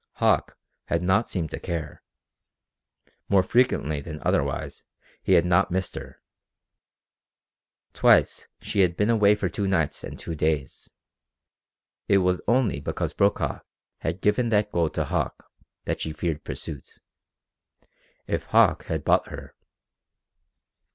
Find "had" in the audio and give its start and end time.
0.85-1.03, 5.33-5.45, 8.79-8.97, 13.99-14.21, 16.09-16.17, 18.85-19.05